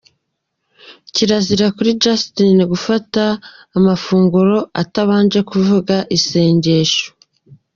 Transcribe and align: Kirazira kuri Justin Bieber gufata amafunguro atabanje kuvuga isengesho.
Kirazira 1.13 1.65
kuri 1.75 1.89
Justin 2.03 2.49
Bieber 2.57 2.71
gufata 2.73 3.23
amafunguro 3.77 4.57
atabanje 4.81 5.39
kuvuga 5.51 5.95
isengesho. 6.17 7.05